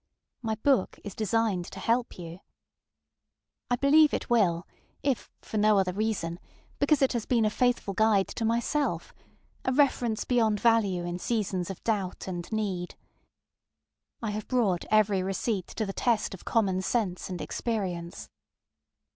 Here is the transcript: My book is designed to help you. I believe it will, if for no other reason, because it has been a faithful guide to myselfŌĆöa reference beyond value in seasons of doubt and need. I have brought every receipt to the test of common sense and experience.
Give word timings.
My 0.41 0.55
book 0.55 0.99
is 1.03 1.13
designed 1.13 1.65
to 1.65 1.79
help 1.79 2.17
you. 2.17 2.39
I 3.69 3.75
believe 3.75 4.15
it 4.15 4.31
will, 4.31 4.65
if 5.03 5.29
for 5.43 5.57
no 5.59 5.77
other 5.77 5.93
reason, 5.93 6.39
because 6.79 7.03
it 7.03 7.13
has 7.13 7.27
been 7.27 7.45
a 7.45 7.51
faithful 7.51 7.93
guide 7.93 8.27
to 8.29 8.43
myselfŌĆöa 8.43 9.11
reference 9.73 10.25
beyond 10.25 10.59
value 10.59 11.05
in 11.05 11.19
seasons 11.19 11.69
of 11.69 11.83
doubt 11.83 12.27
and 12.27 12.51
need. 12.51 12.95
I 14.23 14.31
have 14.31 14.47
brought 14.47 14.85
every 14.89 15.21
receipt 15.21 15.67
to 15.67 15.85
the 15.85 15.93
test 15.93 16.33
of 16.33 16.45
common 16.45 16.81
sense 16.81 17.29
and 17.29 17.39
experience. 17.39 18.27